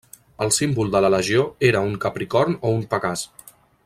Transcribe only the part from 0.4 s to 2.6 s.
El símbol de la legió era un capricorn